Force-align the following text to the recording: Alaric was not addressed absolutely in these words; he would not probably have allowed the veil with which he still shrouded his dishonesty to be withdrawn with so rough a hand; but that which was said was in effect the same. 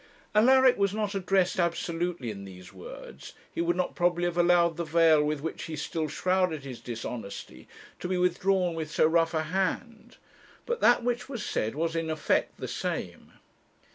Alaric 0.33 0.79
was 0.79 0.95
not 0.95 1.13
addressed 1.13 1.59
absolutely 1.59 2.31
in 2.31 2.43
these 2.43 2.73
words; 2.73 3.33
he 3.53 3.61
would 3.61 3.75
not 3.75 3.93
probably 3.95 4.23
have 4.23 4.35
allowed 4.35 4.75
the 4.75 4.83
veil 4.83 5.21
with 5.23 5.41
which 5.41 5.65
he 5.65 5.75
still 5.75 6.07
shrouded 6.07 6.63
his 6.63 6.79
dishonesty 6.81 7.67
to 7.99 8.07
be 8.07 8.17
withdrawn 8.17 8.73
with 8.73 8.89
so 8.89 9.05
rough 9.05 9.35
a 9.35 9.43
hand; 9.43 10.17
but 10.65 10.81
that 10.81 11.03
which 11.03 11.29
was 11.29 11.45
said 11.45 11.75
was 11.75 11.95
in 11.95 12.09
effect 12.09 12.57
the 12.57 12.67
same. 12.67 13.33